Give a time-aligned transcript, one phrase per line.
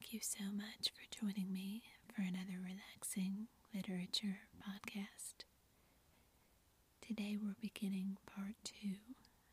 [0.00, 5.44] Thank you so much for joining me for another relaxing literature podcast.
[7.06, 8.96] Today we're beginning part two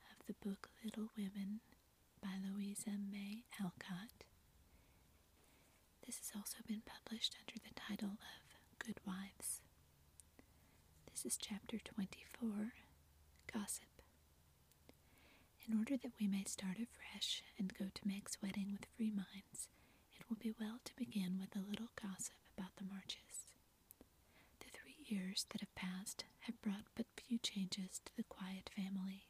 [0.10, 1.60] of the book Little Women
[2.24, 4.24] by Louisa May Alcott.
[6.06, 8.42] This has also been published under the title of
[8.80, 9.62] Good Wives.
[11.12, 12.72] This is chapter 24
[13.54, 14.02] Gossip.
[15.68, 19.68] In order that we may start afresh and go to Meg's wedding with free minds,
[20.28, 23.48] it will be well to begin with a little gossip about the Marches.
[24.60, 29.28] The three years that have passed have brought but few changes to the quiet family.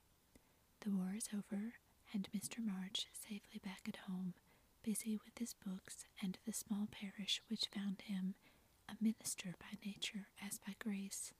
[0.81, 1.73] The war is over,
[2.13, 2.65] and Mr.
[2.65, 4.33] March safely back at home,
[4.83, 8.33] busy with his books and the small parish which found him
[8.89, 11.31] a minister by nature as by grace,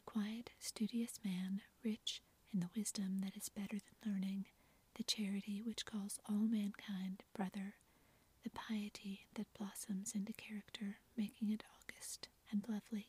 [0.00, 4.46] a quiet, studious man, rich in the wisdom that is better than learning,
[4.94, 7.74] the charity which calls all mankind brother,
[8.46, 13.08] the piety that blossoms into character, making it august and lovely.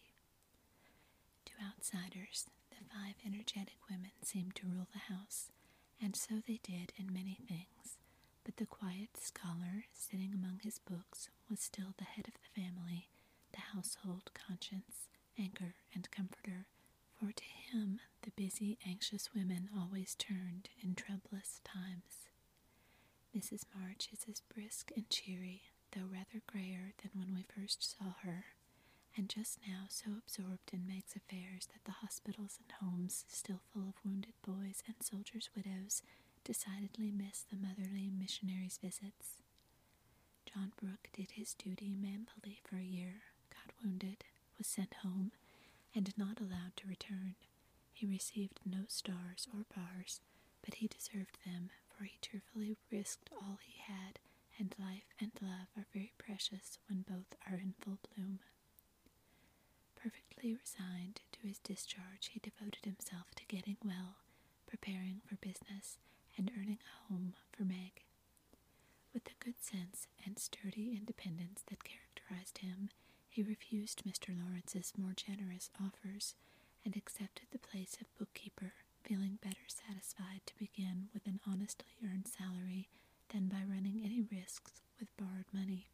[1.45, 5.51] To outsiders, the five energetic women seemed to rule the house,
[6.01, 7.97] and so they did in many things,
[8.43, 13.09] but the quiet scholar sitting among his books was still the head of the family,
[13.51, 16.65] the household conscience, anchor, and comforter,
[17.19, 22.27] for to him the busy, anxious women always turned in troublous times.
[23.37, 23.65] Mrs.
[23.79, 28.45] March is as brisk and cheery, though rather grayer than when we first saw her,
[29.15, 33.89] and just now so absorbed in Meg's affairs that the hospitals and homes, still full
[33.89, 36.01] of wounded boys and soldiers' widows,
[36.43, 39.37] decidedly miss the motherly missionaries' visits.
[40.45, 44.23] John Brooke did his duty manfully for a year, got wounded,
[44.57, 45.31] was sent home,
[45.93, 47.35] and not allowed to return.
[47.93, 50.21] He received no stars or bars,
[50.63, 54.19] but he deserved them, for he cheerfully risked all he had,
[54.59, 58.39] and life and love are very precious when both are in full bloom.
[59.95, 64.17] Perfectly resigned to his discharge, he devoted himself to getting well,
[64.67, 65.97] preparing for business,
[66.37, 68.03] and earning a home for Meg.
[69.13, 72.89] With the good sense and sturdy independence that characterized him,
[73.29, 74.29] he refused Mr.
[74.37, 76.35] Lawrence's more generous offers
[76.85, 78.73] and accepted the place of bookkeeper,
[79.07, 82.89] feeling better satisfied to begin with an honestly earned salary
[83.29, 85.87] than by running any risks with borrowed money.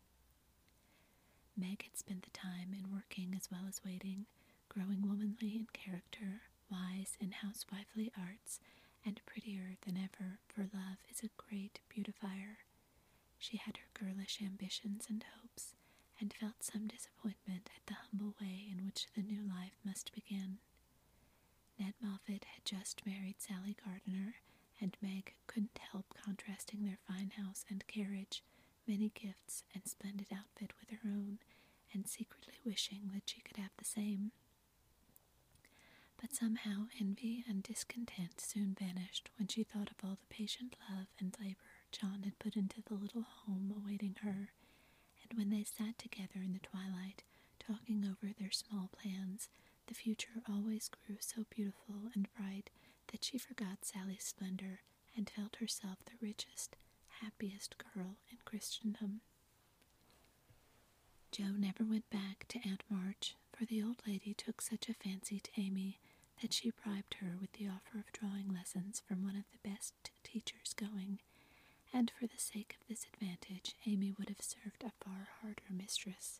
[1.55, 4.25] Meg had spent the time in working as well as waiting,
[4.69, 6.41] growing womanly in character,
[6.71, 8.59] wise in housewifely arts,
[9.05, 12.59] and prettier than ever, for love is a great beautifier.
[13.37, 15.75] She had her girlish ambitions and hopes,
[16.19, 20.57] and felt some disappointment at the humble way in which the new life must begin.
[21.79, 24.35] Ned Moffat had just married Sally Gardiner,
[24.81, 28.43] and Meg couldn't help contrasting their fine house and carriage,
[28.87, 31.39] many gifts, and splendid outfit with her own,
[31.93, 34.31] and secretly wishing that she could have the same.
[36.21, 41.07] But somehow envy and discontent soon vanished when she thought of all the patient love
[41.19, 44.51] and labor John had put into the little home awaiting her
[45.21, 47.23] and when they sat together in the twilight,
[47.59, 49.49] talking over their small plans,
[49.87, 52.69] the future always grew so beautiful and bright
[53.11, 54.81] that she forgot Sally's splendor
[55.15, 56.75] and felt herself the richest,
[57.21, 59.21] happiest girl in Christendom.
[61.31, 65.39] Jo never went back to Aunt March, for the old lady took such a fancy
[65.39, 65.99] to Amy
[66.41, 70.11] that she bribed her with the offer of drawing lessons from one of the best
[70.23, 71.19] teachers going
[71.93, 76.39] and for the sake of this advantage, Amy would have served a far harder mistress.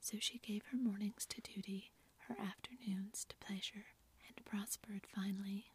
[0.00, 1.90] So she gave her mornings to duty,
[2.28, 3.86] her afternoons to pleasure,
[4.28, 5.72] and prospered finely.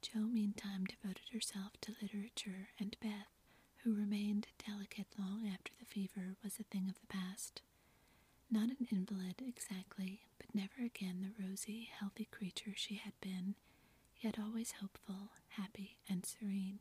[0.00, 3.28] Jo meantime devoted herself to literature, and Beth,
[3.84, 7.62] who remained delicate long after the fever was a thing of the past.
[8.50, 13.54] Not an invalid exactly, but never again the rosy, healthy creature she had been,
[14.20, 16.80] yet always hopeful, happy, and serene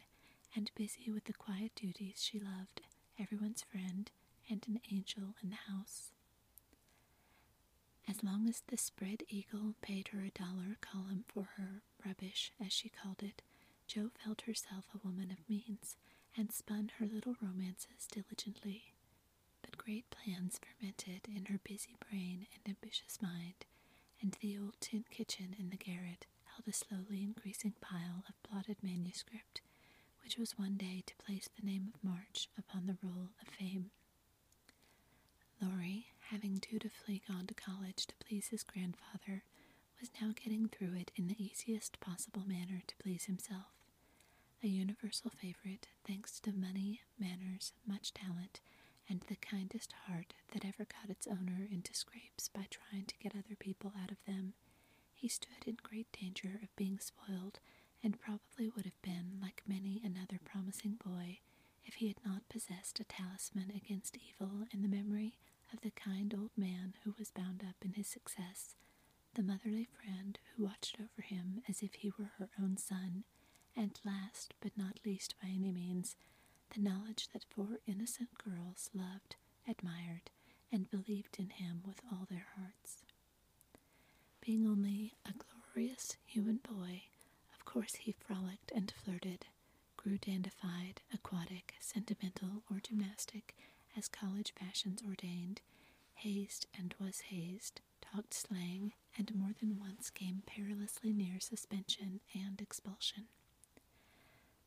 [0.56, 2.82] and busy with the quiet duties she loved,
[3.20, 4.12] everyone's friend,
[4.50, 6.12] and an angel in the house.
[8.22, 12.52] As long as the spread eagle paid her a dollar a column for her rubbish,
[12.64, 13.42] as she called it,
[13.88, 15.98] Jo felt herself a woman of means,
[16.38, 18.94] and spun her little romances diligently.
[19.64, 23.66] But great plans fermented in her busy brain and ambitious mind,
[24.22, 28.78] and the old tin kitchen in the garret held a slowly increasing pile of blotted
[28.84, 29.62] manuscript
[30.24, 33.90] which was one day to place the name of March upon the roll of fame.
[35.62, 39.44] Laurie, having dutifully gone to college to please his grandfather,
[40.00, 43.84] was now getting through it in the easiest possible manner to please himself.
[44.64, 48.62] A universal favorite, thanks to money, manners, much talent,
[49.10, 53.36] and the kindest heart that ever got its owner into scrapes by trying to get
[53.36, 54.54] other people out of them,
[55.14, 57.60] he stood in great danger of being spoiled,
[58.04, 61.40] and probably would have been like many another promising boy
[61.84, 65.36] if he had not possessed a talisman against evil in the memory
[65.74, 68.76] of the kind old man who was bound up in his success,
[69.34, 73.24] the motherly friend who watched over him as if he were her own son,
[73.76, 76.16] and last but not least by any means,
[76.74, 79.36] the knowledge that four innocent girls loved,
[79.68, 80.30] admired,
[80.72, 83.04] and believed in him with all their hearts.
[84.42, 87.04] Being only a glorious human boy,
[87.54, 89.46] of course he frolicked and flirted,
[89.98, 93.56] grew dandified, aquatic, sentimental, or gymnastic,
[93.98, 95.62] as college fashions ordained,
[96.16, 102.62] hazed and was hazed, talked slang, and more than once came perilously near suspension and
[102.62, 103.28] expulsion.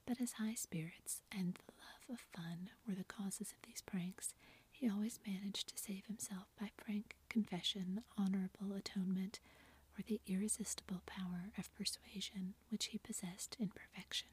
[0.06, 4.34] But as high spirits and the love of fun were the causes of these pranks,
[4.70, 9.40] he always managed to save himself by frank confession, honorable atonement,
[9.98, 14.28] or the irresistible power of persuasion which he possessed in perfection.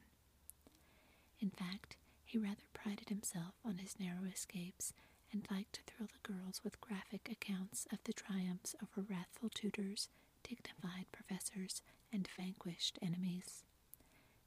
[1.40, 1.96] In fact,
[2.32, 4.94] he rather prided himself on his narrow escapes
[5.32, 10.08] and liked to thrill the girls with graphic accounts of the triumphs over wrathful tutors,
[10.42, 13.64] dignified professors, and vanquished enemies.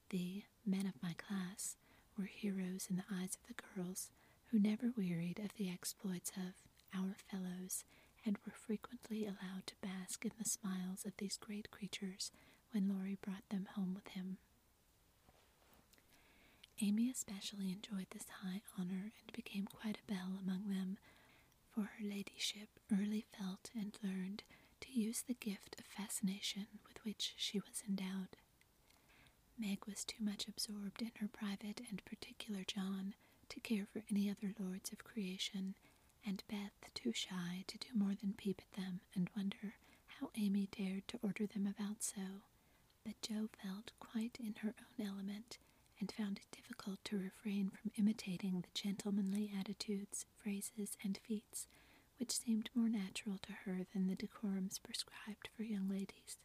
[0.09, 1.75] The men of my class
[2.17, 4.09] were heroes in the eyes of the girls,
[4.47, 6.53] who never wearied of the exploits of
[6.99, 7.83] our fellows
[8.25, 12.31] and were frequently allowed to bask in the smiles of these great creatures
[12.71, 14.37] when Laurie brought them home with him.
[16.81, 20.97] Amy especially enjoyed this high honor and became quite a belle among them,
[21.73, 24.43] for her ladyship early felt and learned
[24.81, 28.35] to use the gift of fascination with which she was endowed.
[29.57, 33.13] Meg was too much absorbed in her private and particular John
[33.49, 35.75] to care for any other lords of creation,
[36.25, 39.75] and Beth too shy to do more than peep at them and wonder
[40.19, 42.43] how Amy dared to order them about so.
[43.03, 45.57] But Jo felt quite in her own element
[45.99, 51.67] and found it difficult to refrain from imitating the gentlemanly attitudes, phrases, and feats
[52.17, 56.37] which seemed more natural to her than the decorums prescribed for young ladies.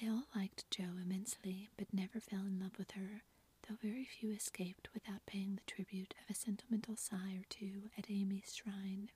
[0.00, 3.22] They all liked Jo immensely, but never fell in love with her,
[3.68, 8.10] though very few escaped without paying the tribute of a sentimental sigh or two at
[8.10, 9.10] Amy's shrine.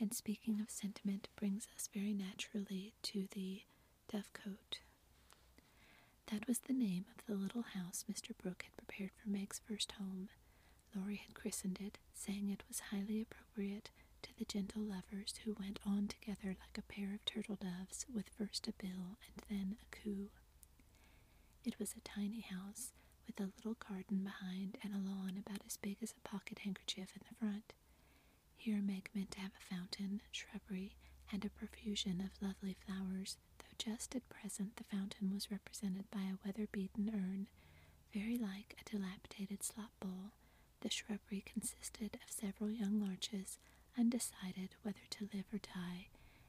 [0.00, 3.62] And speaking of sentiment brings us very naturally to the
[4.12, 4.80] dovecote
[6.30, 8.30] that was the name of the little house Mr.
[8.36, 10.28] Brooke had prepared for Meg's first home.
[10.94, 13.90] Laurie had christened it, saying it was highly appropriate
[14.22, 18.28] to the gentle lovers who went on together like a pair of turtle doves, with
[18.28, 20.28] first a bill and then a coo.
[21.64, 22.92] It was a tiny house,
[23.26, 27.12] with a little garden behind and a lawn about as big as a pocket handkerchief
[27.14, 27.72] in the front.
[28.56, 30.96] Here Meg meant to have a fountain, shrubbery,
[31.32, 33.36] and a profusion of lovely flowers,
[33.78, 37.46] just at present the fountain was represented by a weather-beaten urn,
[38.12, 40.32] very like a dilapidated slop bowl.
[40.80, 43.58] The shrubbery consisted of several young larches,
[43.98, 46.08] undecided whether to live or die,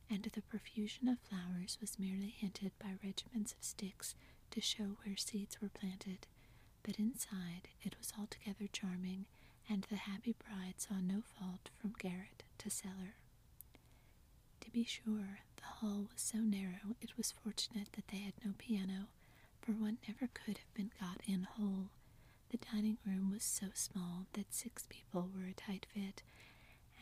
[0.10, 4.16] and the profusion of flowers was merely hinted by regiments of sticks
[4.52, 6.28] to show where seeds were planted.
[6.84, 9.26] But inside it was altogether charming,
[9.70, 13.16] and the happy bride saw no fault from garret to cellar.
[14.62, 18.54] To be sure, the hall was so narrow it was fortunate that they had no
[18.58, 19.08] piano,
[19.62, 21.90] for one never could have been got in whole.
[22.50, 26.24] The dining room was so small that six people were a tight fit,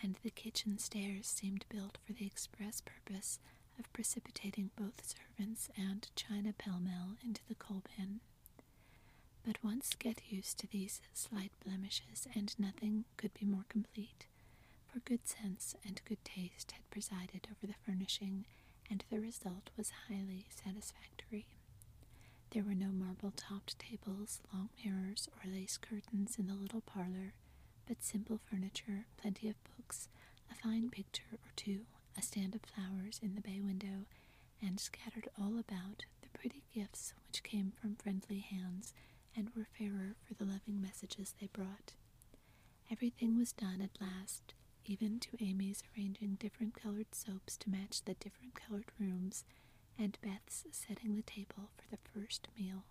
[0.02, 3.40] and the kitchen stairs seemed built for the express purpose
[3.80, 8.20] of precipitating both servants and china pell mell into the coal bin.
[9.46, 14.26] But once get used to these slight blemishes, and nothing could be more complete
[15.00, 18.46] good sense and good taste had presided over the furnishing,
[18.90, 21.48] and the result was highly satisfactory.
[22.52, 27.34] There were no marble topped tables, long mirrors, or lace curtains in the little parlor,
[27.86, 30.08] but simple furniture, plenty of books,
[30.52, 31.82] a fine picture or two,
[32.18, 34.06] a stand of flowers in the bay window,
[34.62, 38.94] and scattered all about the pretty gifts which came from friendly hands
[39.36, 41.94] and were fairer for the loving messages they brought.
[42.92, 44.54] Everything was done at last,
[44.88, 49.44] even to Amy's arranging different colored soaps to match the different colored rooms,
[50.00, 52.84] and Beth's setting the table for the first meal.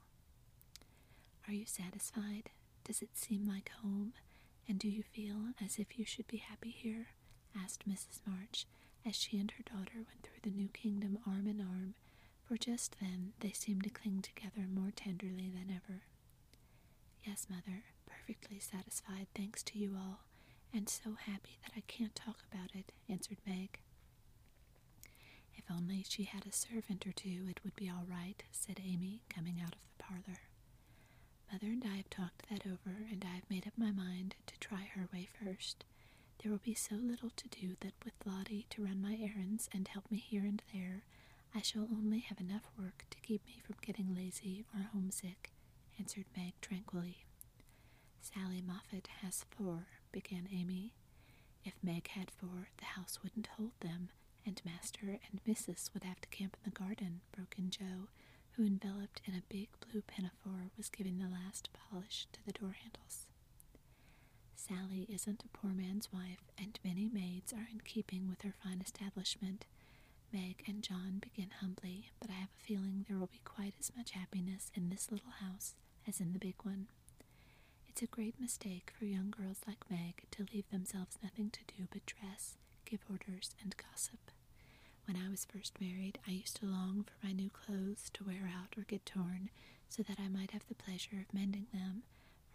[1.48, 2.50] Are you satisfied?
[2.84, 4.12] Does it seem like home?
[4.68, 7.08] And do you feel as if you should be happy here?
[7.56, 8.20] asked Mrs.
[8.26, 8.66] March,
[9.04, 11.94] as she and her daughter went through the new kingdom arm in arm,
[12.44, 16.02] for just then they seemed to cling together more tenderly than ever.
[17.24, 20.20] Yes, mother, perfectly satisfied, thanks to you all,
[20.72, 23.80] and so happy that I can't talk about it, answered Meg.
[25.54, 29.22] If only she had a servant or two, it would be all right, said Amy,
[29.28, 30.40] coming out of the parlor.
[31.52, 34.58] Mother and I have talked that over, and I have made up my mind to
[34.58, 35.84] try her way first.
[36.42, 39.88] There will be so little to do that with Lottie to run my errands and
[39.88, 41.04] help me here and there,
[41.54, 45.52] I shall only have enough work to keep me from getting lazy or homesick,
[45.98, 47.24] answered Meg tranquilly.
[48.20, 49.86] Sally Moffat has four,
[50.22, 50.94] began Amy.
[51.62, 54.08] If Meg had four, the house wouldn't hold them,
[54.46, 58.08] and Master and Missus would have to camp in the garden, broke in Jo,
[58.52, 62.76] who, enveloped in a big blue pinafore, was giving the last polish to the door
[62.82, 63.26] handles.
[64.54, 68.80] Sally isn't a poor man's wife, and many maids are in keeping with her fine
[68.80, 69.66] establishment.
[70.32, 73.92] Meg and John begin humbly, but I have a feeling there will be quite as
[73.96, 75.74] much happiness in this little house
[76.08, 76.86] as in the big one.
[77.96, 81.88] It's a great mistake for young girls like Meg to leave themselves nothing to do
[81.90, 84.30] but dress, give orders, and gossip.
[85.06, 88.50] When I was first married, I used to long for my new clothes to wear
[88.54, 89.48] out or get torn,
[89.88, 92.02] so that I might have the pleasure of mending them,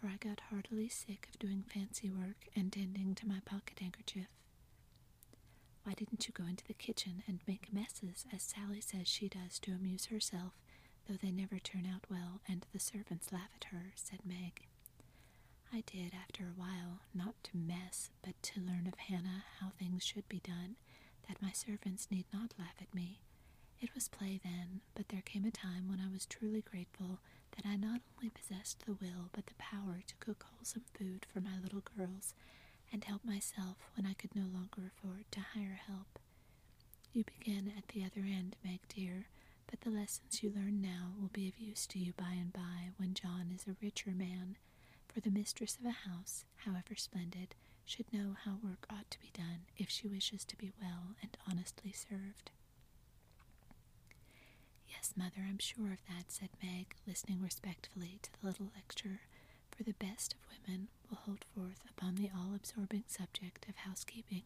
[0.00, 4.28] for I got heartily sick of doing fancy work and tending to my pocket handkerchief.
[5.82, 9.58] Why didn't you go into the kitchen and make messes, as Sally says she does
[9.62, 10.52] to amuse herself,
[11.08, 14.68] though they never turn out well and the servants laugh at her, said Meg.
[15.72, 20.04] I did after a while, not to mess, but to learn of Hannah how things
[20.04, 20.76] should be done,
[21.28, 23.20] that my servants need not laugh at me.
[23.80, 27.18] It was play then, but there came a time when I was truly grateful
[27.56, 31.40] that I not only possessed the will but the power to cook wholesome food for
[31.40, 32.34] my little girls
[32.92, 36.18] and help myself when I could no longer afford to hire help.
[37.12, 39.26] You begin at the other end, Meg dear,
[39.66, 42.90] but the lessons you learn now will be of use to you by and by
[42.96, 44.56] when John is a richer man,
[45.12, 47.54] for the mistress of a house, however splendid,
[47.84, 51.36] should know how work ought to be done if she wishes to be well and
[51.48, 52.50] honestly served.
[54.88, 59.22] Yes, mother, I'm sure of that, said Meg, listening respectfully to the little lecture,
[59.70, 64.44] for the best of women will hold forth upon the all absorbing subject of housekeeping.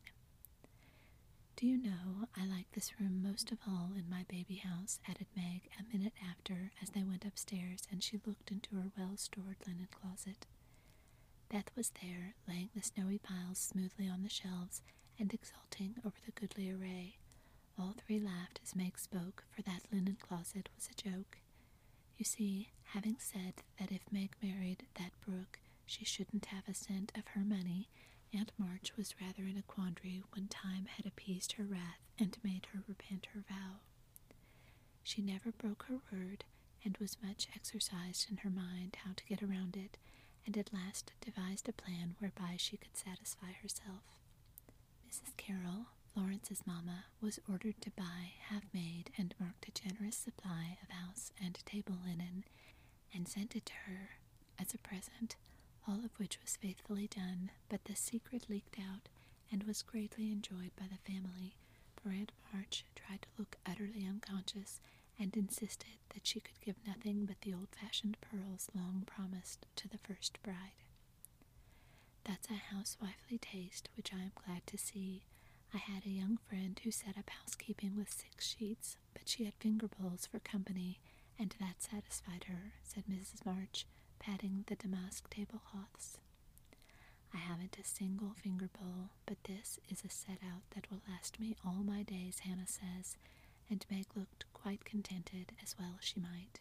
[1.56, 5.26] Do you know, I like this room most of all in my baby house, added
[5.34, 9.56] Meg a minute after as they went upstairs and she looked into her well stored
[9.66, 10.46] linen closet.
[11.48, 14.82] Beth was there, laying the snowy piles smoothly on the shelves
[15.18, 17.16] and exulting over the goodly array.
[17.78, 21.38] All three laughed as Meg spoke, for that linen closet was a joke.
[22.18, 27.12] You see, having said that if Meg married that Brooke, she shouldn't have a cent
[27.16, 27.88] of her money,
[28.32, 32.66] Aunt March was rather in a quandary when time had appeased her wrath and made
[32.72, 33.80] her repent her vow.
[35.02, 36.44] She never broke her word,
[36.84, 39.96] and was much exercised in her mind how to get around it,
[40.46, 44.16] and at last devised a plan whereby she could satisfy herself.
[45.10, 45.36] Mrs.
[45.36, 50.88] Carroll, Florence's mamma, was ordered to buy, have made, and marked a generous supply of
[50.90, 52.44] house and table linen,
[53.12, 54.10] and sent it to her
[54.58, 55.36] as a present,
[55.86, 59.08] all of which was faithfully done, but the secret leaked out
[59.50, 61.54] and was greatly enjoyed by the family,
[61.96, 64.80] for Aunt March tried to look utterly unconscious
[65.18, 69.88] and insisted that she could give nothing but the old fashioned pearls long promised to
[69.88, 70.74] the first bride.
[72.24, 75.22] That's a housewifely taste which I am glad to see.
[75.72, 79.54] I had a young friend who set up housekeeping with six sheets, but she had
[79.54, 80.98] finger bowls for company,
[81.38, 83.44] and that satisfied her, said Mrs.
[83.44, 83.86] March,
[84.18, 86.18] patting the damask tablecloths.
[87.34, 91.38] I haven't a single finger bowl, but this is a set out that will last
[91.38, 93.16] me all my days, Hannah says,
[93.70, 96.58] and Meg looked quite contented as well as she might.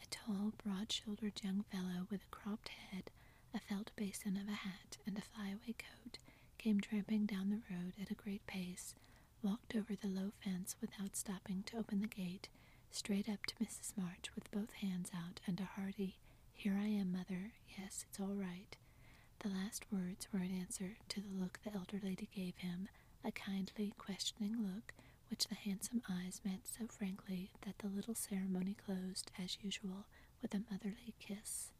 [0.00, 3.10] A tall, broad shouldered young fellow with a cropped head,
[3.52, 6.18] a felt basin of a hat, and a flyaway coat
[6.56, 8.94] came tramping down the road at a great pace,
[9.42, 12.48] walked over the low fence without stopping to open the gate,
[12.92, 13.96] straight up to Mrs.
[13.96, 16.16] March with both hands out and a hearty,
[16.54, 17.54] Here I am, mother.
[17.76, 18.76] Yes, it's all right.
[19.40, 22.88] The last words were an answer to the look the elder lady gave him,
[23.24, 24.92] a kindly, questioning look
[25.28, 30.06] which the handsome eyes met so frankly that the little ceremony closed, as usual,
[30.42, 31.72] with a motherly kiss.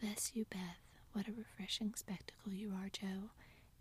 [0.00, 0.80] Bless you, Beth.
[1.12, 3.30] What a refreshing spectacle you are, Jo.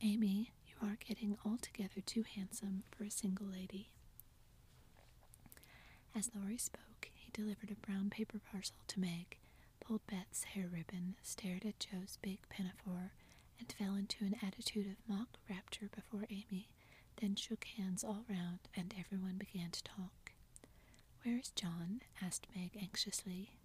[0.01, 3.89] Amy, you are getting altogether too handsome for a single lady.
[6.15, 9.37] As Laurie spoke, he delivered a brown paper parcel to Meg,
[9.81, 13.11] pulled Beth's hair ribbon, stared at Jo's big pinafore,
[13.59, 16.69] and fell into an attitude of mock rapture before Amy,
[17.17, 20.31] then shook hands all round, and everyone began to talk.
[21.23, 22.01] Where is John?
[22.21, 23.57] asked Meg anxiously.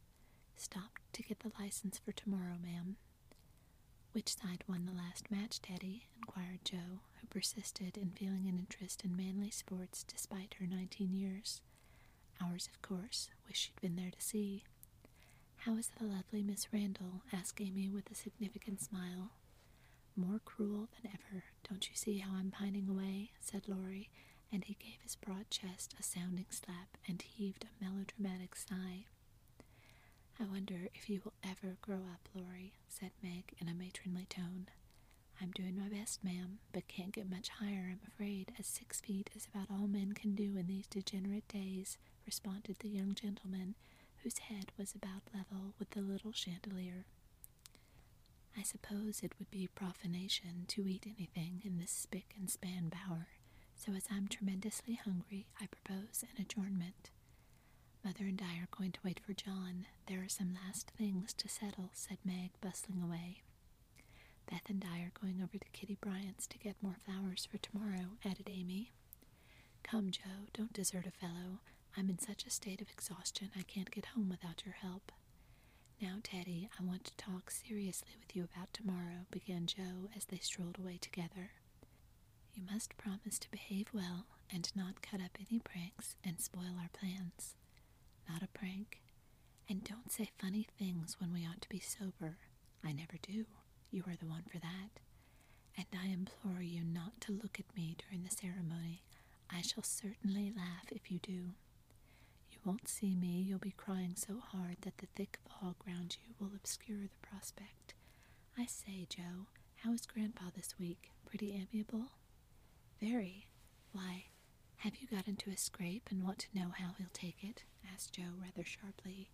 [0.57, 2.97] Stopped to get the license for tomorrow, ma'am.
[4.13, 6.07] Which side won the last match, Teddy?
[6.17, 11.61] inquired Jo, who persisted in feeling an interest in manly sports despite her nineteen years.
[12.43, 13.31] Ours, of course.
[13.47, 14.65] Wish she'd been there to see.
[15.59, 17.23] How is the lovely Miss Randall?
[17.33, 19.33] asked Amy with a significant smile.
[20.17, 21.45] More cruel than ever.
[21.69, 23.31] Don't you see how I'm pining away?
[23.41, 24.11] said Laurie,
[24.53, 29.07] and he gave his broad chest a sounding slap and heaved a melodramatic sigh.
[30.39, 34.69] I wonder if you will ever grow up, Laurie, said Meg in a matronly tone.
[35.41, 39.31] I'm doing my best, ma'am, but can't get much higher, I'm afraid, as six feet
[39.35, 43.75] is about all men can do in these degenerate days, responded the young gentleman,
[44.23, 47.07] whose head was about level with the little chandelier.
[48.57, 53.29] I suppose it would be profanation to eat anything in this spick and span bower,
[53.75, 57.11] so as I'm tremendously hungry, I propose an adjournment.
[58.05, 59.87] Mother and I are going to wait for John.
[60.07, 63.43] There are some last things to settle, said Meg, bustling away.
[64.51, 68.17] Beth and I are going over to Kitty Bryant's to get more flowers for tomorrow,
[68.25, 68.93] added Amy.
[69.83, 71.61] Come, Jo, don't desert a fellow.
[71.97, 75.13] I'm in such a state of exhaustion I can't get home without your help.
[76.01, 80.39] Now, Teddy, I want to talk seriously with you about tomorrow, began Jo as they
[80.39, 81.53] strolled away together.
[82.55, 86.89] You must promise to behave well and not cut up any pranks and spoil our
[86.93, 87.55] plans.
[88.29, 89.01] Not a prank.
[89.69, 92.39] And don't say funny things when we ought to be sober.
[92.85, 93.45] I never do.
[93.91, 95.01] You are the one for that.
[95.77, 99.03] And I implore you not to look at me during the ceremony.
[99.51, 101.51] I shall certainly laugh if you do.
[102.63, 106.35] You won't see me, you'll be crying so hard that the thick fog round you
[106.39, 107.95] will obscure the prospect.
[108.59, 111.11] I say, Jo, how is Grandpa this week?
[111.25, 112.09] Pretty amiable?
[113.01, 113.47] Very.
[113.93, 114.25] Why,
[114.79, 117.65] have you got into a scrape and want to know how he'll take it?
[117.93, 119.31] asked Jo rather sharply.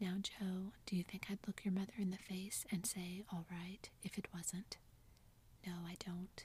[0.00, 3.46] Now, Jo, do you think I'd look your mother in the face and say, all
[3.50, 4.76] right, if it wasn't?
[5.66, 6.44] No, I don't.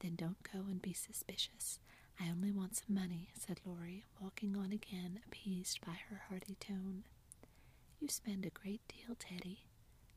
[0.00, 1.78] Then don't go and be suspicious.
[2.20, 7.04] I only want some money, said Laurie, walking on again, appeased by her hearty tone.
[8.00, 9.64] You spend a great deal, Teddy.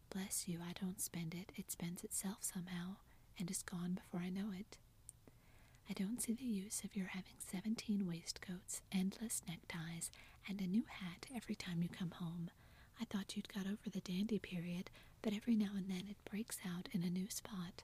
[0.10, 1.52] Bless you, I don't spend it.
[1.58, 2.96] It spends itself somehow,
[3.40, 4.78] and is gone before I know it.
[5.90, 10.12] I don't see the use of your having seventeen waistcoats, endless neckties,
[10.48, 12.50] and a new hat every time you come home.
[13.02, 14.90] I thought you'd got over the dandy period,
[15.22, 17.84] but every now and then it breaks out in a new spot.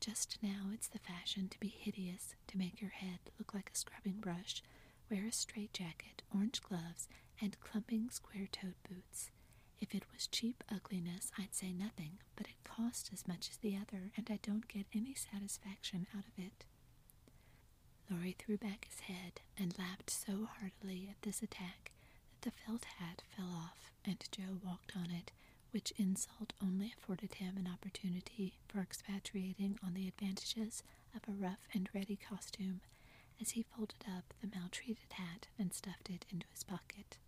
[0.00, 3.76] Just now it's the fashion to be hideous, to make your head look like a
[3.76, 4.62] scrubbing brush.
[5.10, 7.08] Wear a straight jacket, orange gloves,
[7.40, 9.30] and clumping square toed boots.
[9.80, 13.76] If it was cheap ugliness, I'd say nothing, but it costs as much as the
[13.76, 16.64] other, and I don't get any satisfaction out of it.
[18.10, 21.92] Laurie threw back his head and laughed so heartily at this attack
[22.40, 25.30] that the felt hat fell off, and Jo walked on it,
[25.70, 30.82] which insult only afforded him an opportunity for expatiating on the advantages
[31.14, 32.80] of a rough and ready costume
[33.40, 37.18] as he folded up the maltreated hat and stuffed it into his pocket.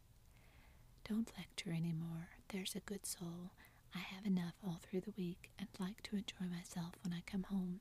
[1.08, 3.50] Don't lecture any more, there's a good soul.
[3.94, 7.44] I have enough all through the week and like to enjoy myself when I come
[7.44, 7.80] home.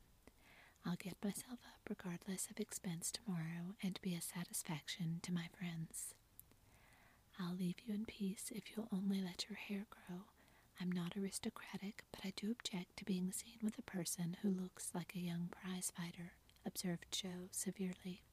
[0.86, 6.16] I'll get myself up regardless of expense tomorrow and be a satisfaction to my friends.
[7.40, 10.22] I'll leave you in peace if you'll only let your hair grow.
[10.82, 14.92] I'm not aristocratic, but I do object to being seen with a person who looks
[14.96, 16.34] like a young prize fighter,
[16.66, 18.24] observed Jo severely.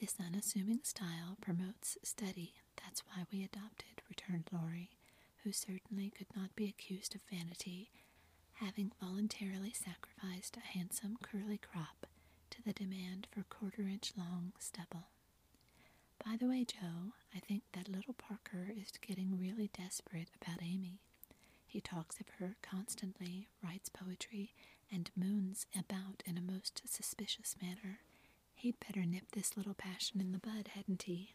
[0.00, 2.54] This unassuming style promotes study.
[2.82, 4.90] That's why we adopted, returned Laurie,
[5.44, 7.90] who certainly could not be accused of vanity
[8.54, 12.06] having voluntarily sacrificed a handsome curly crop
[12.50, 15.08] to the demand for quarter inch long stubble.
[16.24, 21.00] By the way, Jo, I think that little Parker is getting really desperate about Amy.
[21.76, 24.54] He talks of her constantly, writes poetry,
[24.90, 28.00] and moons about in a most suspicious manner.
[28.54, 31.34] He'd better nip this little passion in the bud, hadn't he?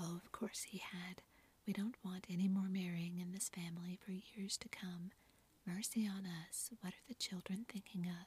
[0.00, 1.22] Oh, of course he had.
[1.64, 5.12] We don't want any more marrying in this family for years to come,
[5.64, 8.26] Mercy on us, what are the children thinking of?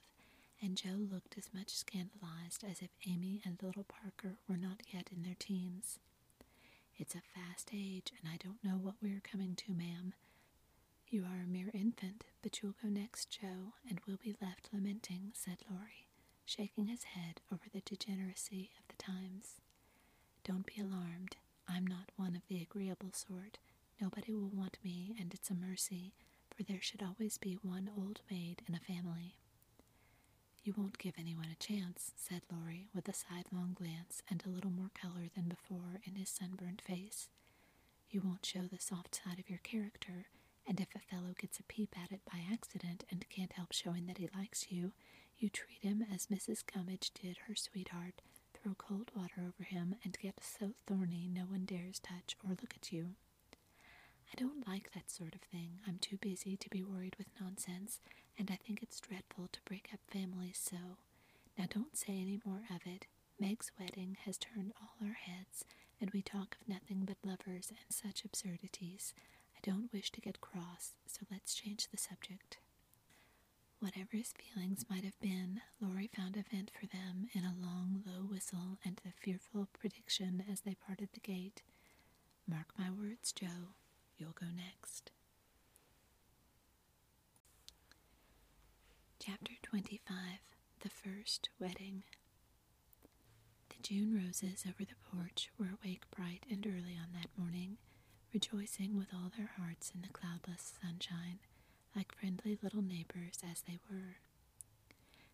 [0.61, 5.09] And Jo looked as much scandalized as if Amy and little Parker were not yet
[5.13, 5.99] in their teens.
[6.97, 10.13] It's a fast age, and I don't know what we are coming to, ma'am.
[11.09, 15.31] You are a mere infant, but you'll go next, Jo, and we'll be left lamenting,
[15.33, 16.07] said Laurie,
[16.45, 19.55] shaking his head over the degeneracy of the times.
[20.43, 21.37] Don't be alarmed.
[21.67, 23.57] I'm not one of the agreeable sort.
[23.99, 26.13] Nobody will want me, and it's a mercy
[26.55, 29.35] for there should always be one old maid in a family.
[30.63, 34.71] You won't give anyone a chance, said Laurie, with a sidelong glance and a little
[34.71, 37.29] more color than before in his sunburned face.
[38.09, 40.27] You won't show the soft side of your character,
[40.67, 44.05] and if a fellow gets a peep at it by accident and can't help showing
[44.07, 44.91] that he likes you,
[45.37, 46.63] you treat him as Mrs.
[46.65, 48.21] Gummidge did her sweetheart,
[48.53, 52.73] throw cold water over him, and get so thorny no one dares touch or look
[52.75, 53.15] at you.
[54.31, 55.79] I don't like that sort of thing.
[55.87, 57.99] I'm too busy to be worried with nonsense,
[58.37, 60.97] and I think it's dreadful to break up families so.
[61.57, 63.07] Now don't say any more of it.
[63.39, 65.65] Meg's wedding has turned all our heads,
[65.99, 69.13] and we talk of nothing but lovers and such absurdities.
[69.59, 72.57] I don't wish to get cross, so let's change the subject.
[73.79, 78.01] Whatever his feelings might have been, Laurie found a vent for them in a long,
[78.05, 81.61] low whistle and the fearful prediction as they parted the gate.
[82.47, 83.73] Mark my words, Jo,
[84.17, 85.11] you'll go next.
[89.19, 90.15] Chapter 25
[90.81, 92.03] The First Wedding
[93.69, 97.77] The June roses over the porch were awake bright and early on that morning,
[98.33, 101.39] rejoicing with all their hearts in the cloudless sunshine,
[101.95, 104.17] like friendly little neighbors as they were.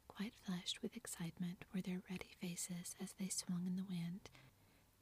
[0.07, 4.29] Quite flushed with excitement were their ruddy faces as they swung in the wind,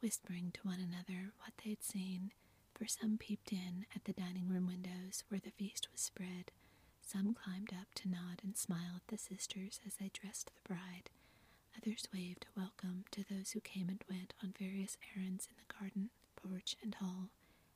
[0.01, 2.31] whispering to one another what they had seen,
[2.73, 6.51] for some peeped in at the dining room windows where the feast was spread,
[7.01, 11.09] some climbed up to nod and smile at the sisters as they dressed the bride,
[11.77, 15.73] others waved a welcome to those who came and went on various errands in the
[15.79, 17.29] garden, porch, and hall,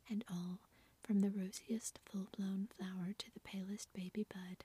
[0.09, 0.59] and all,
[1.03, 4.63] from the rosiest full-blown flower to the palest baby bud,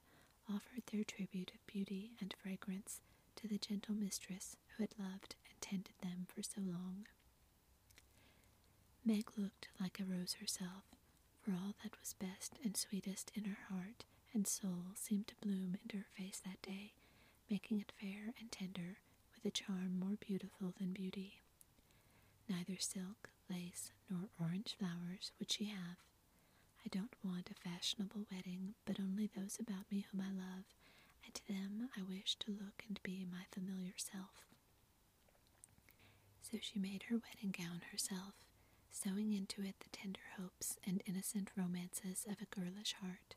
[0.49, 3.01] offered their tribute of beauty and fragrance
[3.37, 7.07] to the gentle mistress who had loved and tended them for so long.
[9.05, 10.85] Meg looked like a rose herself,
[11.41, 15.77] for all that was best and sweetest in her heart and soul seemed to bloom
[15.83, 16.93] into her face that day,
[17.51, 18.99] making it fair and tender,
[19.35, 21.43] with a charm more beautiful than beauty.
[22.49, 25.99] Neither silk, lace, nor orange flowers would she have,
[26.85, 30.65] I don't want a fashionable wedding, but only those about me whom I love,
[31.25, 34.47] and to them I wish to look and be my familiar self.
[36.43, 38.35] So she made her wedding gown herself,
[38.91, 43.37] sewing into it the tender hopes and innocent romances of a girlish heart.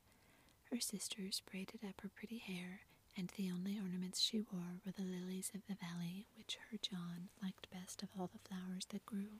[0.72, 2.82] Her sisters braided up her pretty hair,
[3.18, 7.30] and the only ornaments she wore were the lilies of the valley, which her John
[7.42, 9.40] liked best of all the flowers that grew.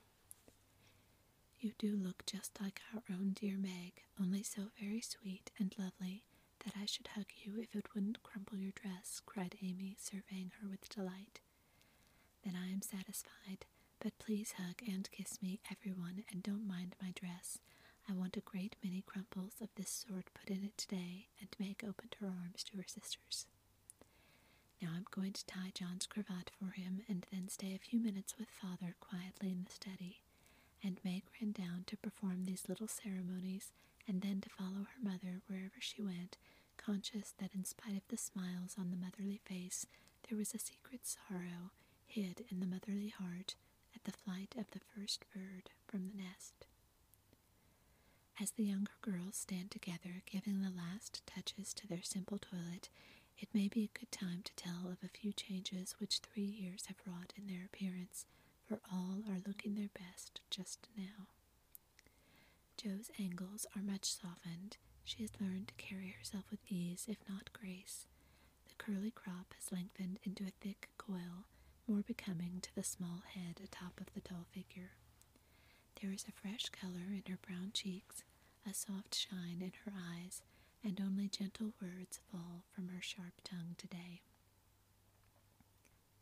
[1.58, 6.24] You do look just like our own dear Meg, only so very sweet and lovely
[6.64, 10.68] that I should hug you if it wouldn't crumple your dress, cried Amy, surveying her
[10.68, 11.40] with delight.
[12.44, 13.66] Then I am satisfied,
[14.00, 17.58] but please hug and kiss me, everyone, and don't mind my dress.
[18.08, 21.82] I want a great many crumples of this sort put in it today, and Meg
[21.86, 23.46] opened her arms to her sisters.
[24.80, 28.36] Now I'm going to tie John's cravat for him, and then stay a few minutes
[28.38, 30.20] with father quietly in the study
[30.86, 33.72] and Meg ran down to perform these little ceremonies
[34.06, 36.36] and then to follow her mother wherever she went,
[36.76, 39.86] conscious that in spite of the smiles on the motherly face,
[40.28, 41.72] there was a secret sorrow
[42.06, 43.56] hid in the motherly heart
[43.96, 46.66] at the flight of the first bird from the nest.
[48.40, 52.90] As the younger girls stand together giving the last touches to their simple toilet,
[53.38, 56.86] it may be a good time to tell of a few changes which three years
[56.86, 58.26] have wrought in their appearance
[58.66, 61.28] for all are looking their best just now.
[62.76, 64.76] Jo's angles are much softened.
[65.04, 68.06] She has learned to carry herself with ease, if not grace.
[68.68, 71.46] The curly crop has lengthened into a thick coil,
[71.86, 74.92] more becoming to the small head atop of the tall figure.
[76.00, 78.22] There is a fresh color in her brown cheeks,
[78.68, 80.42] a soft shine in her eyes,
[80.84, 84.20] and only gentle words fall from her sharp tongue today.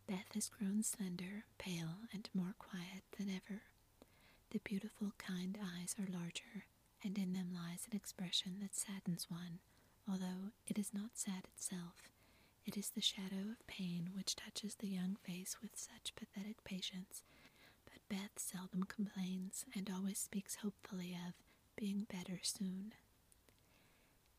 [0.06, 3.62] Beth has grown slender, pale, and more quiet than ever.
[4.50, 6.66] The beautiful, kind eyes are larger,
[7.02, 9.60] and in them lies an expression that saddens one,
[10.08, 12.10] although it is not sad itself.
[12.66, 17.22] It is the shadow of pain which touches the young face with such pathetic patience.
[17.84, 21.34] But Beth seldom complains, and always speaks hopefully of
[21.76, 22.92] being better soon.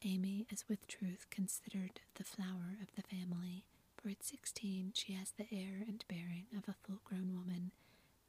[0.04, 3.66] Amy is with truth considered the flower of the family,
[4.10, 7.72] at sixteen she has the air and bearing of a full grown woman,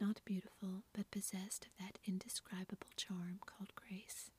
[0.00, 4.30] not beautiful, but possessed of that indescribable charm called grace.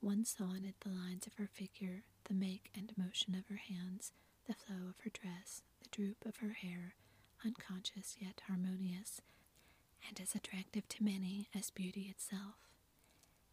[0.00, 3.56] One saw in it the lines of her figure, the make and motion of her
[3.56, 4.12] hands,
[4.46, 6.94] the flow of her dress, the droop of her hair,
[7.44, 9.20] unconscious yet harmonious,
[10.08, 12.56] and as attractive to many as beauty itself.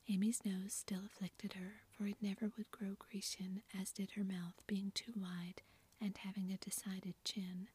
[0.09, 4.61] Amy's nose still afflicted her, for it never would grow Grecian, as did her mouth,
[4.67, 5.61] being too wide
[6.01, 7.67] and having a decided chin.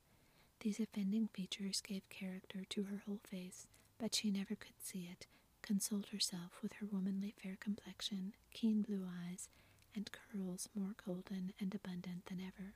[0.61, 3.67] These offending features gave character to her whole face,
[3.99, 5.27] but she never could see it,
[5.63, 9.49] consoled herself with her womanly fair complexion, keen blue eyes,
[9.95, 12.75] and curls more golden and abundant than ever.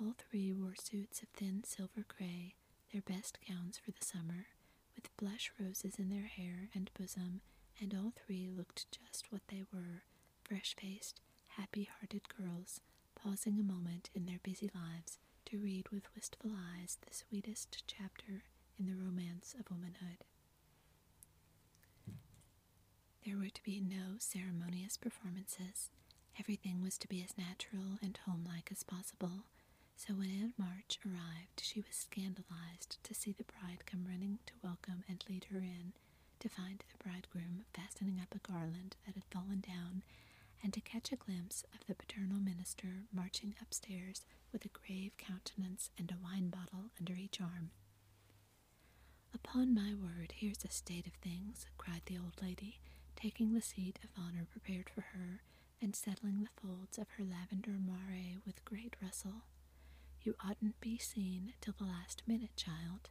[0.00, 2.54] All three wore suits of thin silver gray,
[2.92, 4.48] their best gowns for the summer,
[4.94, 7.40] with blush roses in their hair and bosom,
[7.80, 10.02] and all three looked just what they were
[10.44, 11.20] fresh faced,
[11.56, 12.80] happy hearted girls,
[13.22, 18.44] pausing a moment in their busy lives to read with wistful eyes the sweetest chapter
[18.78, 20.24] in the romance of womanhood.
[23.24, 25.90] There were to be no ceremonious performances.
[26.38, 29.44] Everything was to be as natural and homelike as possible.
[29.96, 34.52] So when Aunt March arrived, she was scandalized to see the bride come running to
[34.62, 35.92] welcome and lead her in,
[36.40, 40.02] to find the bridegroom fastening up a garland that had fallen down,
[40.62, 45.90] and to catch a glimpse of the paternal minister marching upstairs with a grave countenance
[45.98, 47.70] and a wine bottle under each arm.
[49.34, 52.80] Upon my word, here's a state of things, cried the old lady,
[53.16, 55.42] taking the seat of honor prepared for her,
[55.80, 59.44] and settling the folds of her lavender moire with great rustle.
[60.22, 63.08] You oughtn't be seen till the last minute, child.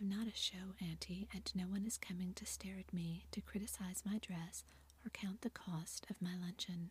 [0.00, 3.40] I'm not a show, auntie, and no one is coming to stare at me, to
[3.40, 4.64] criticize my dress,
[5.04, 6.90] or count the cost of my luncheon.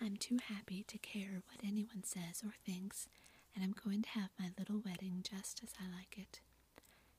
[0.00, 3.08] I'm too happy to care what anyone says or thinks,
[3.54, 6.40] and I'm going to have my little wedding just as I like it.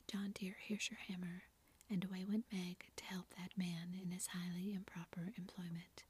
[0.07, 1.43] John dear, here's your hammer
[1.89, 6.03] and away went Meg to help that man in his highly improper employment.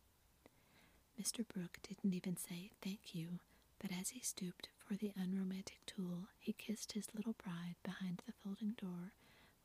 [1.22, 1.48] Mr.
[1.48, 3.40] Brooke didn't even say thank you,
[3.80, 8.34] but as he stooped for the unromantic tool, he kissed his little bride behind the
[8.44, 9.14] folding door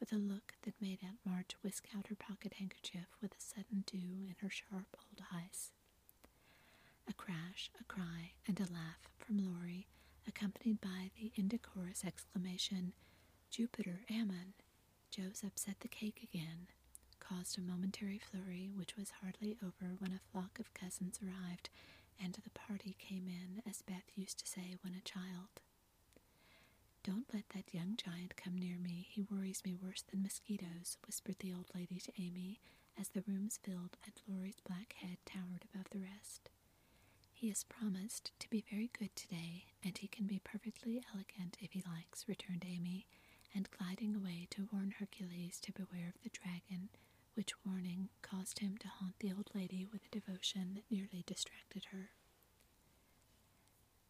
[0.02, 3.84] with a look that made Aunt March whisk out her pocket handkerchief with a sudden
[3.86, 5.70] dew in her sharp old eyes.
[7.08, 9.86] A crash, a cry, and a laugh from Laurie,
[10.26, 12.94] accompanied by the indecorous exclamation,
[13.48, 14.54] Jupiter Ammon!
[15.12, 16.66] Jo's upset the cake again,
[17.20, 21.70] caused a momentary flurry which was hardly over when a flock of cousins arrived
[22.22, 25.62] and the party came in, as Beth used to say when a child.
[27.02, 29.06] Don't let that young giant come near me.
[29.10, 32.60] He worries me worse than mosquitoes, whispered the old lady to Amy
[32.98, 36.48] as the rooms filled and Laurie's black head towered above the rest.
[37.32, 41.72] He has promised to be very good today, and he can be perfectly elegant if
[41.72, 43.06] he likes, returned Amy,
[43.54, 46.88] and gliding away to warn Hercules to beware of the dragon,
[47.34, 51.86] which warning caused him to haunt the old lady with a devotion that nearly distracted
[51.86, 52.10] her.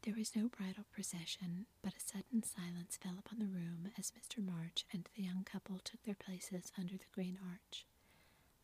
[0.02, 4.44] There was no bridal procession, but a sudden silence fell upon the room as Mr.
[4.44, 7.86] March and the young couple took their places under the green arch.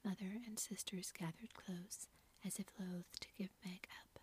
[0.04, 2.08] Mother and sisters gathered close,
[2.44, 4.20] as if loath to give Meg up.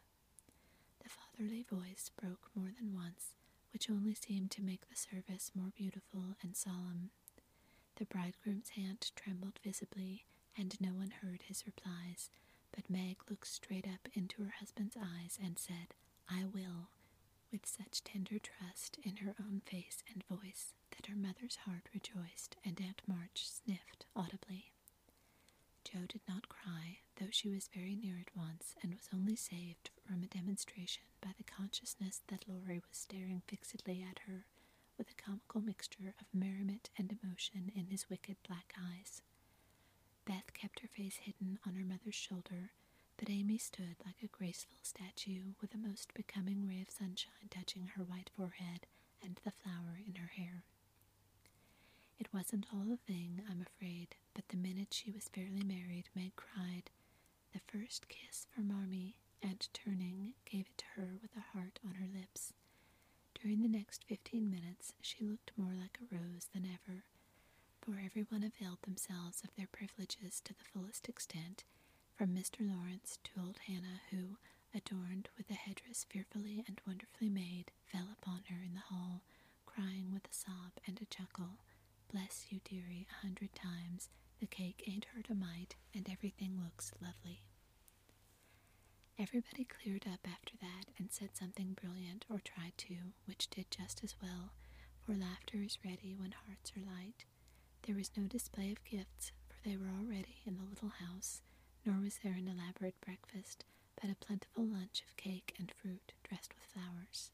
[1.04, 3.34] The fatherly voice broke more than once,
[3.71, 7.12] which only seemed to make the service more beautiful and solemn.
[7.95, 10.25] The bridegroom's hand trembled visibly,
[10.58, 12.30] and no one heard his replies,
[12.71, 15.93] but Meg looked straight up into her husband's eyes and said,
[16.30, 16.89] I will,
[17.55, 22.57] with such tender trust in her own face and voice that her mother's heart rejoiced
[22.65, 24.73] and Aunt March sniffed audibly.
[25.85, 29.89] Jo did not cry, though she was very near it once, and was only saved
[30.05, 34.45] from a demonstration by the consciousness that Laurie was staring fixedly at her
[34.97, 39.21] with a comical mixture of merriment and emotion in his wicked black eyes.
[40.25, 42.71] Beth kept her face hidden on her mother's shoulder,
[43.17, 47.88] but Amy stood like a graceful statue with a most becoming ray of sunshine touching
[47.95, 48.88] her white forehead
[49.23, 50.63] and the flower in her hair.
[52.19, 56.36] It wasn't all a thing, I'm afraid, but the minute she was fairly married, Meg
[56.36, 56.89] cried,
[57.54, 61.95] The first kiss for Marmee, and turning, gave it to her with a heart on
[61.95, 62.54] her lips.
[63.41, 67.04] During the next fifteen minutes, she looked more like a rose than ever,
[67.82, 71.63] for everyone availed themselves of their privileges to the fullest extent,
[72.17, 72.62] from Mr.
[72.62, 74.38] Lawrence to old Hannah, who,
[74.73, 79.21] adorned with a headdress fearfully and wonderfully made, fell upon her in the hall,
[79.65, 81.60] crying with a sob and a chuckle,
[82.12, 84.10] Bless you, dearie, a hundred times.
[84.39, 87.41] The cake ain't hurt a mite, and everything looks lovely.
[89.17, 94.04] Everybody cleared up after that and said something brilliant or tried to, which did just
[94.04, 94.51] as well,
[95.06, 97.25] for laughter is ready when hearts are light.
[97.84, 101.41] There was no display of gifts, for they were already in the little house,
[101.85, 103.63] nor was there an elaborate breakfast,
[104.01, 107.31] but a plentiful lunch of cake and fruit dressed with flowers.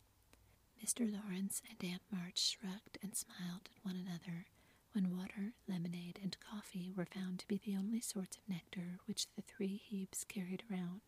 [0.84, 1.10] Mr.
[1.12, 4.48] Lawrence and Aunt March shrugged and smiled at one another
[4.94, 9.28] when water, lemonade, and coffee were found to be the only sorts of nectar which
[9.36, 11.02] the three Hebes carried around.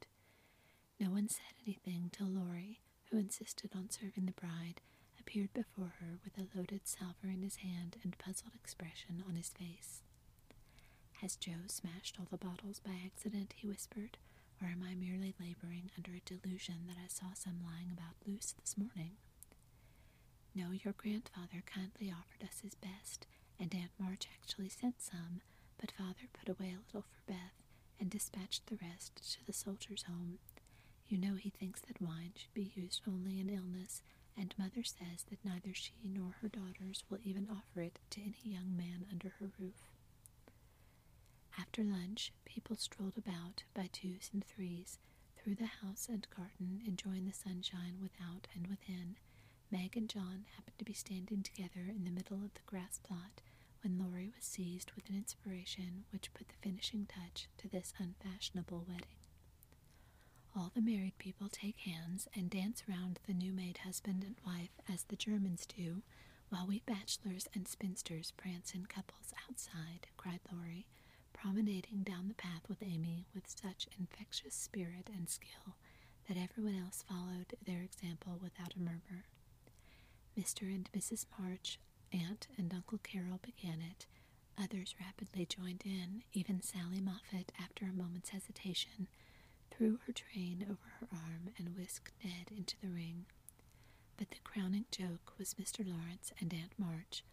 [1.00, 2.80] No one said anything till Laurie,
[3.12, 4.82] who insisted on serving the bride,
[5.20, 9.50] appeared before her with a loaded salver in his hand and puzzled expression on his
[9.50, 10.02] face.
[11.24, 13.54] Has Jo smashed all the bottles by accident?
[13.56, 14.18] he whispered.
[14.62, 18.52] Or am I merely laboring under a delusion that I saw some lying about loose
[18.60, 19.16] this morning?
[20.54, 23.26] No, your grandfather kindly offered us his best,
[23.58, 25.40] and Aunt March actually sent some,
[25.80, 27.56] but father put away a little for Beth
[28.02, 30.40] and dispatched the rest to the soldiers' home.
[31.08, 34.02] You know he thinks that wine should be used only in illness,
[34.38, 38.42] and mother says that neither she nor her daughters will even offer it to any
[38.44, 39.93] young man under her roof.
[41.58, 44.98] After lunch, people strolled about by twos and threes
[45.38, 49.18] through the house and garden, enjoying the sunshine without and within.
[49.72, 53.42] Meg and John happened to be standing together in the middle of the grass plot
[53.82, 58.86] when Laurie was seized with an inspiration which put the finishing touch to this unfashionable
[58.88, 59.18] wedding.
[60.56, 64.70] All the married people take hands and dance round the new made husband and wife
[64.92, 66.04] as the Germans do,
[66.50, 70.86] while we bachelors and spinsters prance in couples outside, cried Laurie,
[71.44, 75.76] promenading down the path with Amy with such infectious spirit and skill
[76.30, 79.26] that everyone else followed their example without a murmur.
[80.40, 80.62] Mr.
[80.74, 81.26] and Mrs.
[81.38, 81.80] March,
[82.14, 84.06] Aunt and Uncle Carroll began it.
[84.58, 89.08] Others rapidly joined in, even Sally Moffat, after a moment's hesitation,
[89.70, 93.26] threw her train over her arm and whisked Ned into the ring.
[94.16, 95.86] But the crowning joke was Mr.
[95.86, 97.24] Lawrence and Aunt March,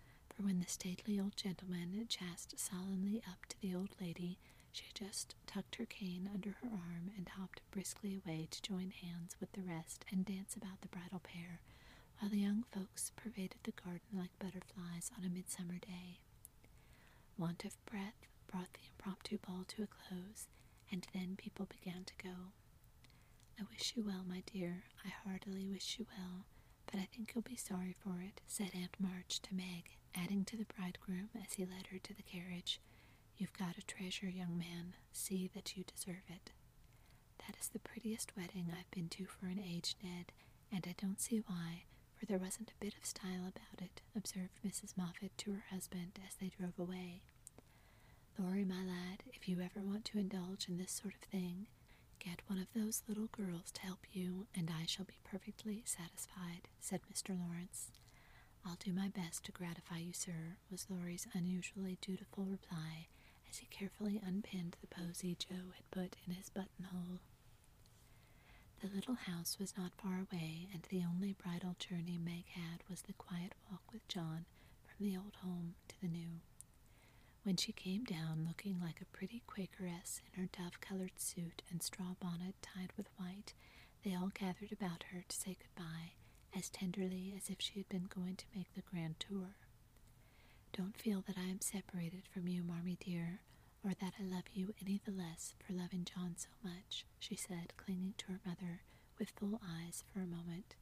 [0.41, 4.39] for when the stately old gentleman chassed solemnly up to the old lady,
[4.73, 9.37] she just tucked her cane under her arm and hopped briskly away to join hands
[9.41, 11.61] with the rest and dance about the bridal pair,
[12.19, 16.21] while the young folks pervaded the garden like butterflies on a midsummer day.
[17.37, 20.47] Want of breath brought the impromptu ball to a close,
[20.91, 22.53] and then people began to go.
[23.59, 24.85] I wish you well, my dear.
[25.05, 26.47] I heartily wish you well,
[26.87, 30.57] but I think you'll be sorry for it, said Aunt March to Meg, adding to
[30.57, 32.81] the bridegroom as he led her to the carriage,
[33.37, 34.95] You've got a treasure, young man.
[35.13, 36.51] See that you deserve it.
[37.47, 40.33] That is the prettiest wedding I've been to for an age, Ned,
[40.71, 44.61] and I don't see why, for there wasn't a bit of style about it, observed
[44.67, 44.97] Mrs.
[44.97, 47.23] Moffat to her husband as they drove away.
[48.39, 51.67] Laurie, my lad, if you ever want to indulge in this sort of thing,
[52.19, 56.69] get one of those little girls to help you, and I shall be perfectly satisfied,
[56.81, 57.39] said Mr.
[57.39, 57.91] Lawrence.
[58.65, 63.09] I'll do my best to gratify you, sir, was Laurie's unusually dutiful reply
[63.49, 67.21] as he carefully unpinned the posy Jo had put in his buttonhole.
[68.81, 73.03] The little house was not far away, and the only bridal journey Meg had was
[73.03, 74.47] the quiet walk with John
[74.85, 76.41] from the old home to the new.
[77.43, 81.83] When she came down looking like a pretty Quakeress in her dove colored suit and
[81.83, 83.55] straw bonnet tied with white,
[84.05, 86.13] they all gathered about her to say good-bye
[86.57, 89.57] as tenderly as if she had been going to make the grand tour.
[90.73, 93.41] Don't feel that I am separated from you, Marmee dear,
[93.85, 97.73] or that I love you any the less for loving John so much, she said,
[97.77, 98.83] clinging to her mother
[99.19, 100.75] with full eyes for a moment.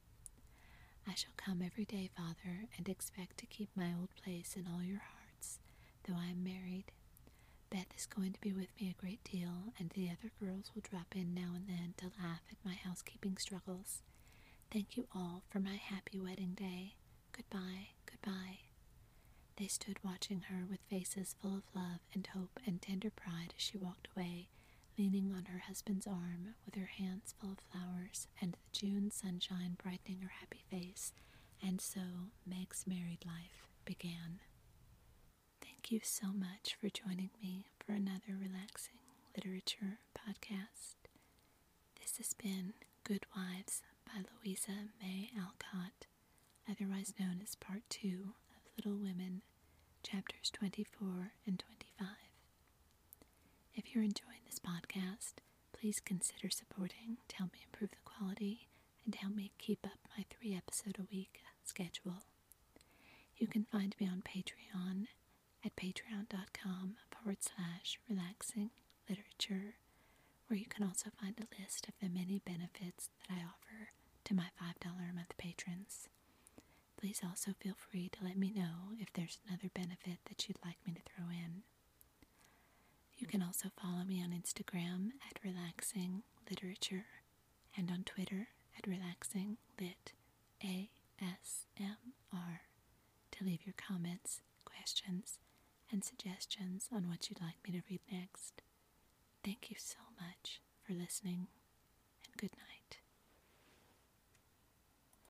[1.07, 4.83] I shall come every day, father, and expect to keep my old place in all
[4.83, 5.59] your hearts,
[6.05, 6.93] though I am married.
[7.71, 10.83] Beth is going to be with me a great deal, and the other girls will
[10.83, 14.03] drop in now and then to laugh at my housekeeping struggles.
[14.73, 16.95] Thank you all for my happy wedding day.
[17.33, 18.59] Goodbye, goodbye.
[19.57, 23.63] They stood watching her with faces full of love and hope and tender pride as
[23.63, 24.49] she walked away,
[24.99, 29.77] leaning on her husband's arm with her hands full of flowers and the June sunshine
[29.83, 31.13] brightening her happy face.
[31.63, 32.01] And so
[32.47, 34.41] Meg's married life began.
[35.61, 38.99] Thank you so much for joining me for another relaxing
[39.35, 40.97] literature podcast.
[42.01, 46.07] This has been Good Wives by Louisa May Alcott,
[46.71, 49.43] otherwise known as Part 2 of Little Women,
[50.03, 52.09] chapters 24 and 25.
[53.75, 55.35] If you're enjoying this podcast,
[55.73, 58.69] please consider supporting to help me improve the quality
[59.05, 62.25] and help me keep up my three episode a week schedule.
[63.37, 65.07] You can find me on Patreon
[65.65, 68.71] at patreon.com forward slash relaxing
[69.09, 69.77] literature,
[70.47, 73.68] where you can also find a list of the many benefits that I offer
[74.29, 74.75] to my $5
[75.11, 76.09] a month patrons.
[77.01, 80.77] Please also feel free to let me know if there's another benefit that you'd like
[80.87, 81.63] me to throw in.
[83.17, 87.07] You can also follow me on Instagram at Relaxing Literature
[87.77, 90.13] and on Twitter at Relaxing Lit
[90.63, 90.91] ASMR
[93.33, 95.39] to leave your comments, questions,
[95.91, 98.61] and suggestions on what you'd like me to read next.
[99.45, 101.47] Thank you so much for listening,
[102.25, 102.99] and good night.